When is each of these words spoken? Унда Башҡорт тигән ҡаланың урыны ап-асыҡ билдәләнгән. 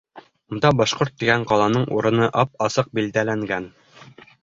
Унда 0.55 0.71
Башҡорт 0.79 1.13
тигән 1.25 1.45
ҡаланың 1.53 1.87
урыны 1.99 2.33
ап-асыҡ 2.47 2.93
билдәләнгән. 3.01 3.73